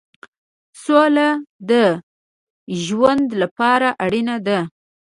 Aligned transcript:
سوله 0.83 1.27
د 1.69 1.71
ژوند 2.83 3.27
لپاره 3.41 3.89
اړینه 4.03 4.35
ده. 4.47 4.59